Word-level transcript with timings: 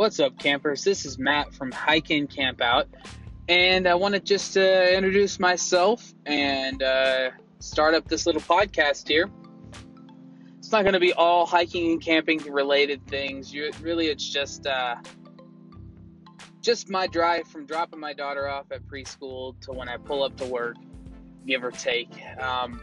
What's 0.00 0.18
up, 0.18 0.38
campers? 0.38 0.82
This 0.82 1.04
is 1.04 1.18
Matt 1.18 1.52
from 1.52 1.70
Hike 1.70 2.10
In 2.10 2.26
Camp 2.26 2.62
Out, 2.62 2.88
and 3.50 3.86
I 3.86 3.96
want 3.96 4.14
to 4.14 4.20
just 4.20 4.56
uh, 4.56 4.60
introduce 4.62 5.38
myself 5.38 6.14
and 6.24 6.82
uh, 6.82 7.32
start 7.58 7.92
up 7.92 8.08
this 8.08 8.24
little 8.24 8.40
podcast 8.40 9.08
here. 9.08 9.28
It's 10.56 10.72
not 10.72 10.84
going 10.84 10.94
to 10.94 11.00
be 11.00 11.12
all 11.12 11.44
hiking 11.44 11.92
and 11.92 12.00
camping 12.00 12.38
related 12.50 13.06
things. 13.08 13.52
You, 13.52 13.72
really, 13.82 14.06
it's 14.06 14.26
just 14.26 14.66
uh, 14.66 14.96
just 16.62 16.88
my 16.88 17.06
drive 17.06 17.46
from 17.48 17.66
dropping 17.66 18.00
my 18.00 18.14
daughter 18.14 18.48
off 18.48 18.72
at 18.72 18.80
preschool 18.86 19.60
to 19.66 19.72
when 19.72 19.90
I 19.90 19.98
pull 19.98 20.22
up 20.22 20.34
to 20.38 20.46
work, 20.46 20.76
give 21.46 21.62
or 21.62 21.72
take. 21.72 22.08
Um, 22.38 22.80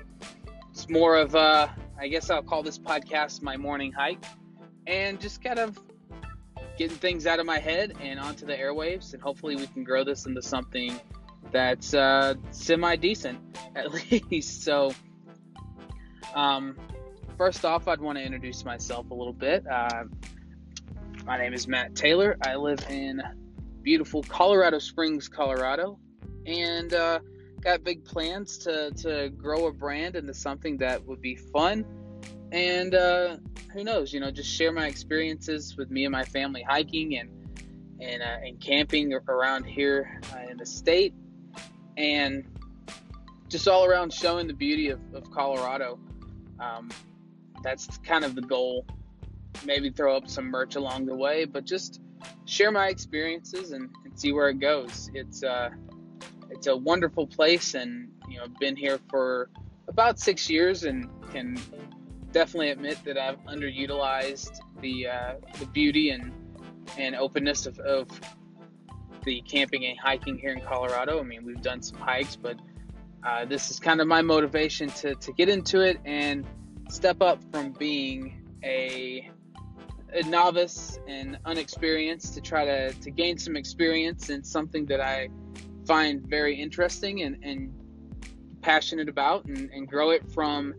it's 0.70 0.88
more 0.88 1.16
of 1.16 1.34
a, 1.34 1.76
I 2.00 2.10
guess 2.10 2.30
I'll 2.30 2.44
call 2.44 2.62
this 2.62 2.78
podcast 2.78 3.42
my 3.42 3.58
morning 3.58 3.92
hike, 3.92 4.24
and 4.86 5.20
just 5.20 5.44
kind 5.44 5.58
of 5.58 5.80
getting 6.78 6.98
things 6.98 7.26
out 7.26 7.40
of 7.40 7.46
my 7.46 7.60
head 7.60 7.94
and 8.02 8.20
onto 8.20 8.46
the 8.46 8.54
airwaves, 8.54 9.14
and 9.14 9.22
hopefully 9.22 9.56
we 9.56 9.68
can 9.68 9.84
grow 9.84 10.04
this 10.04 10.26
into 10.26 10.42
something 10.42 11.00
that's 11.52 11.94
uh, 11.94 12.36
semi 12.52 12.96
decent 12.96 13.40
at 13.76 13.92
least. 13.94 14.64
So, 14.64 14.94
um, 16.36 16.78
first 17.38 17.66
off, 17.66 17.88
I'd 17.88 18.02
want 18.02 18.18
to 18.18 18.24
introduce 18.24 18.64
myself 18.64 19.10
a 19.12 19.14
little 19.14 19.34
bit. 19.34 19.66
Uh, 19.68 20.04
my 21.26 21.38
name 21.38 21.54
is 21.54 21.68
Matt 21.68 21.96
Taylor. 21.96 22.38
I 22.46 22.56
live 22.56 22.80
in 22.90 23.22
beautiful 23.82 24.24
Colorado 24.24 24.80
Springs, 24.80 25.28
Colorado, 25.28 26.00
and 26.46 26.94
uh, 26.94 27.20
got 27.62 27.84
big 27.84 28.06
plans 28.06 28.58
to, 28.60 28.92
to 28.92 29.30
grow 29.30 29.68
a 29.68 29.72
brand 29.72 30.16
into 30.16 30.34
something 30.34 30.78
that 30.78 31.06
would 31.06 31.22
be 31.22 31.36
fun 31.36 31.86
and 32.52 32.96
uh, 32.96 33.38
who 33.74 33.84
knows, 33.84 34.14
you 34.14 34.20
know, 34.20 34.32
just 34.32 34.50
share 34.50 34.72
my 34.72 34.88
experiences 34.88 35.76
with 35.78 35.92
me 35.92 36.06
and 36.06 36.12
my 36.12 36.24
family 36.24 36.64
hiking 36.64 37.18
and 37.18 37.30
and, 38.00 38.22
uh, 38.22 38.38
and 38.46 38.60
camping 38.60 39.12
around 39.28 39.64
here 39.64 40.22
uh, 40.32 40.50
in 40.52 40.58
the 40.58 40.66
state, 40.66 41.16
and 41.98 42.46
just 43.50 43.68
all 43.68 43.86
around 43.86 44.14
showing 44.14 44.46
the 44.46 44.54
beauty 44.54 44.90
of, 44.90 45.00
of 45.16 45.32
Colorado. 45.32 46.00
Um, 46.60 46.90
that's 47.64 47.98
kind 48.00 48.24
of 48.24 48.36
the 48.36 48.42
goal. 48.42 48.86
Maybe 49.66 49.90
throw 49.90 50.16
up 50.16 50.30
some 50.30 50.46
merch 50.46 50.76
along 50.76 51.08
the 51.08 51.16
way, 51.16 51.46
but 51.46 51.66
just 51.66 52.00
share 52.46 52.72
my 52.72 52.88
experiences 52.90 53.72
and, 53.72 53.90
and 54.06 54.20
see 54.20 54.32
where 54.32 54.50
it 54.50 54.60
goes. 54.60 55.10
It's 55.16 55.44
uh, 55.44 55.70
it's 56.50 56.68
a 56.68 56.76
wonderful 56.76 57.26
place, 57.26 57.74
and 57.74 58.10
you 58.30 58.38
know, 58.38 58.46
been 58.60 58.76
here 58.76 59.00
for 59.10 59.50
about 59.88 60.20
six 60.20 60.50
years, 60.50 60.84
and 60.84 61.10
can 61.32 61.58
definitely 62.38 62.70
admit 62.70 63.00
that 63.04 63.18
I've 63.18 63.44
underutilized 63.46 64.60
the 64.80 65.08
uh, 65.08 65.34
the 65.60 65.66
beauty 65.66 66.12
and 66.12 66.32
and 66.96 67.16
openness 67.16 67.66
of, 67.66 67.80
of 67.80 68.08
the 69.26 69.42
camping 69.42 69.86
and 69.86 69.98
hiking 69.98 70.38
here 70.38 70.52
in 70.52 70.62
Colorado. 70.62 71.20
I 71.20 71.24
mean, 71.24 71.44
we've 71.44 71.64
done 71.64 71.82
some 71.82 71.98
hikes, 71.98 72.36
but 72.36 72.58
uh, 73.24 73.46
this 73.46 73.72
is 73.72 73.80
kind 73.80 74.02
of 74.02 74.08
my 74.08 74.22
motivation 74.22 74.88
to, 75.02 75.16
to 75.16 75.32
get 75.34 75.50
into 75.50 75.82
it 75.82 75.98
and 76.06 76.46
step 76.90 77.22
up 77.22 77.40
from 77.52 77.72
being 77.72 78.46
a, 78.64 79.30
a 80.14 80.22
novice 80.30 81.00
and 81.08 81.40
unexperienced 81.44 82.36
to 82.36 82.42
try 82.42 82.64
to, 82.64 82.94
to 82.94 83.10
gain 83.10 83.38
some 83.38 83.58
experience 83.58 84.30
in 84.30 84.44
something 84.44 84.86
that 84.86 85.02
I 85.02 85.30
find 85.86 86.22
very 86.22 86.56
interesting 86.56 87.24
and, 87.24 87.44
and 87.44 87.74
passionate 88.62 89.10
about 89.10 89.44
and, 89.46 89.70
and 89.72 89.88
grow 89.88 90.12
it 90.12 90.32
from 90.32 90.74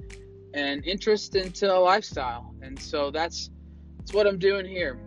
an 0.54 0.82
interest 0.84 1.36
into 1.36 1.72
a 1.72 1.78
lifestyle. 1.78 2.54
And 2.62 2.78
so 2.78 3.10
that's 3.10 3.50
that's 3.98 4.12
what 4.12 4.26
I'm 4.26 4.38
doing 4.38 4.66
here. 4.66 4.98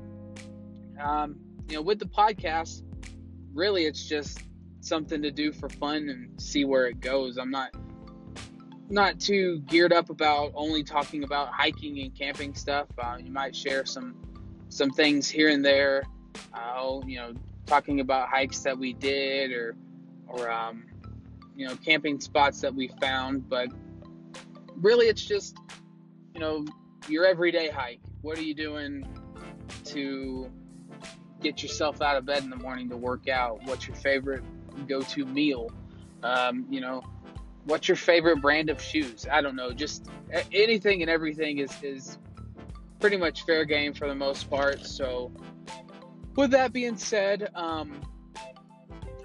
Um, 0.99 1.37
you 1.67 1.75
know, 1.75 1.81
with 1.81 1.99
the 1.99 2.05
podcast, 2.05 2.83
really 3.53 3.85
it's 3.85 4.07
just 4.07 4.39
something 4.81 5.21
to 5.21 5.31
do 5.31 5.51
for 5.51 5.69
fun 5.69 6.09
and 6.09 6.39
see 6.41 6.65
where 6.65 6.87
it 6.87 6.99
goes. 6.99 7.37
I'm 7.37 7.51
not 7.51 7.71
not 8.89 9.19
too 9.19 9.59
geared 9.67 9.93
up 9.93 10.09
about 10.09 10.51
only 10.53 10.83
talking 10.83 11.23
about 11.23 11.47
hiking 11.49 11.99
and 11.99 12.13
camping 12.13 12.53
stuff. 12.53 12.87
Uh, 12.97 13.17
you 13.23 13.31
might 13.31 13.55
share 13.55 13.85
some 13.85 14.15
some 14.69 14.91
things 14.91 15.29
here 15.29 15.49
and 15.49 15.63
there. 15.63 16.03
Uh, 16.53 16.99
you 17.05 17.17
know, 17.17 17.33
talking 17.65 17.99
about 18.01 18.27
hikes 18.27 18.59
that 18.59 18.77
we 18.77 18.93
did 18.93 19.51
or 19.51 19.75
or 20.27 20.51
um, 20.51 20.85
you 21.55 21.67
know 21.67 21.75
camping 21.77 22.19
spots 22.19 22.61
that 22.61 22.73
we 22.73 22.89
found, 22.99 23.49
but 23.49 23.69
really 24.81 25.07
it's 25.07 25.25
just 25.25 25.57
you 26.33 26.39
know 26.39 26.65
your 27.07 27.25
everyday 27.25 27.69
hike. 27.69 28.01
What 28.21 28.37
are 28.37 28.43
you 28.43 28.53
doing 28.53 29.05
to 29.85 30.51
get 31.41 31.63
yourself 31.63 32.01
out 32.01 32.17
of 32.17 32.25
bed 32.25 32.43
in 32.43 32.49
the 32.49 32.55
morning 32.55 32.89
to 32.89 32.97
work 32.97 33.27
out? 33.27 33.59
What's 33.65 33.87
your 33.87 33.95
favorite 33.95 34.43
go-to 34.87 35.25
meal? 35.25 35.71
Um, 36.23 36.65
you 36.69 36.81
know 36.81 37.03
what's 37.65 37.87
your 37.87 37.97
favorite 37.97 38.41
brand 38.41 38.69
of 38.69 38.81
shoes? 38.81 39.27
I 39.31 39.41
don't 39.41 39.55
know. 39.55 39.71
Just 39.71 40.07
anything 40.51 41.01
and 41.01 41.09
everything 41.09 41.59
is 41.59 41.71
is 41.83 42.17
pretty 42.99 43.17
much 43.17 43.45
fair 43.45 43.65
game 43.65 43.93
for 43.93 44.07
the 44.07 44.15
most 44.15 44.49
part. 44.49 44.85
So 44.85 45.31
with 46.35 46.51
that 46.51 46.71
being 46.73 46.97
said 46.97 47.49
um, 47.55 48.01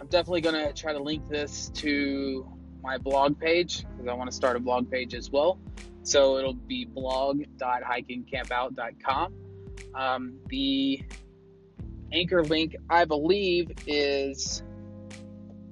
i'm 0.00 0.06
definitely 0.08 0.40
going 0.40 0.54
to 0.54 0.72
try 0.72 0.92
to 0.92 0.98
link 0.98 1.28
this 1.28 1.70
to 1.70 2.46
my 2.86 2.96
blog 2.98 3.38
page 3.38 3.82
because 3.82 4.08
I 4.08 4.14
want 4.14 4.30
to 4.30 4.36
start 4.36 4.56
a 4.56 4.60
blog 4.60 4.90
page 4.90 5.12
as 5.12 5.30
well. 5.30 5.58
So 6.04 6.38
it'll 6.38 6.54
be 6.54 6.84
blog.hikingcampout.com. 6.84 9.34
Um, 9.94 10.38
the 10.46 11.02
anchor 12.12 12.44
link, 12.44 12.76
I 12.88 13.04
believe, 13.04 13.72
is 13.88 14.62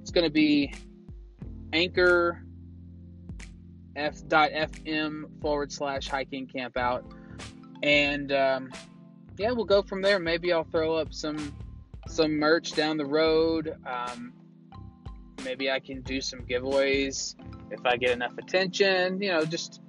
it's 0.01 0.11
going 0.11 0.25
to 0.25 0.29
be 0.29 0.73
anchor 1.71 2.43
f.fm 3.95 5.41
forward 5.41 5.71
slash 5.71 6.09
hiking 6.09 6.47
camp 6.47 6.75
out. 6.75 7.05
And 7.81 8.33
um, 8.33 8.73
yeah, 9.37 9.51
we'll 9.51 9.63
go 9.63 9.81
from 9.81 10.01
there. 10.01 10.19
Maybe 10.19 10.51
I'll 10.51 10.65
throw 10.65 10.95
up 10.95 11.13
some 11.13 11.55
some 12.07 12.33
merch 12.33 12.73
down 12.73 12.97
the 12.97 13.05
road. 13.05 13.73
Um, 13.87 14.33
maybe 15.45 15.71
I 15.71 15.79
can 15.79 16.01
do 16.01 16.19
some 16.19 16.41
giveaways 16.41 17.35
if 17.71 17.85
I 17.85 17.95
get 17.95 18.11
enough 18.11 18.37
attention. 18.37 19.21
You 19.21 19.31
know, 19.31 19.45
just 19.45 19.81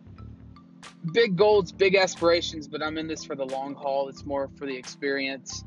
big 1.12 1.36
goals, 1.36 1.72
big 1.72 1.96
aspirations, 1.96 2.68
but 2.68 2.82
I'm 2.82 2.98
in 2.98 3.08
this 3.08 3.24
for 3.24 3.34
the 3.34 3.44
long 3.44 3.74
haul. 3.74 4.08
It's 4.08 4.24
more 4.24 4.48
for 4.56 4.66
the 4.66 4.76
experience, 4.76 5.64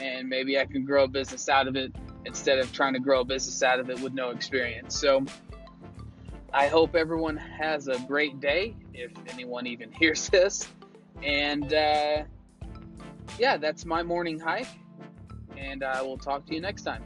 and 0.00 0.28
maybe 0.28 0.58
I 0.58 0.64
can 0.64 0.84
grow 0.84 1.04
a 1.04 1.08
business 1.08 1.48
out 1.48 1.68
of 1.68 1.76
it 1.76 1.94
instead 2.24 2.58
of 2.58 2.72
trying 2.72 2.94
to 2.94 3.00
grow 3.00 3.20
a 3.20 3.24
business 3.24 3.62
out 3.62 3.80
of 3.80 3.90
it 3.90 4.00
with 4.00 4.14
no 4.14 4.30
experience. 4.30 4.98
So 4.98 5.24
I 6.52 6.68
hope 6.68 6.94
everyone 6.94 7.36
has 7.36 7.88
a 7.88 7.98
great 8.00 8.40
day, 8.40 8.76
if 8.94 9.10
anyone 9.28 9.66
even 9.66 9.90
hears 10.00 10.28
this. 10.28 10.66
And 11.22 11.72
uh, 11.72 12.24
yeah, 13.38 13.56
that's 13.56 13.84
my 13.84 14.02
morning 14.02 14.38
hike, 14.38 14.68
and 15.56 15.82
I 15.82 16.02
will 16.02 16.18
talk 16.18 16.46
to 16.46 16.54
you 16.54 16.60
next 16.60 16.82
time. 16.82 17.02